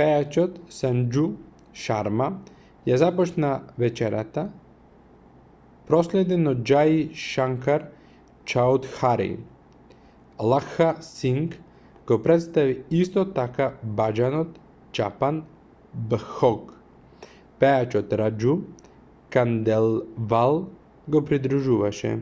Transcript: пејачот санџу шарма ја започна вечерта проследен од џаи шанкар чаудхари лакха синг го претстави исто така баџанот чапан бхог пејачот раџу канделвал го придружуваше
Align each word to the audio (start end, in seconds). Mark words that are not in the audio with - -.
пејачот 0.00 0.54
санџу 0.74 1.24
шарма 1.80 2.28
ја 2.90 2.96
започна 3.02 3.50
вечерта 3.82 4.44
проследен 5.90 6.52
од 6.52 6.62
џаи 6.70 6.96
шанкар 7.24 7.84
чаудхари 8.54 9.28
лакха 10.52 10.88
синг 11.08 11.58
го 12.12 12.20
претстави 12.30 12.78
исто 13.02 13.26
така 13.42 13.68
баџанот 14.00 14.56
чапан 15.00 15.44
бхог 16.14 16.74
пејачот 17.66 18.18
раџу 18.22 18.56
канделвал 19.38 20.60
го 21.16 21.26
придружуваше 21.32 22.16